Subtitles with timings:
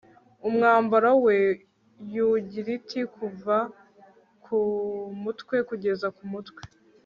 [0.47, 1.37] Umwambaro we
[2.23, 3.57] ungirt kuva
[4.43, 6.61] kumutwe kugeza kumutwe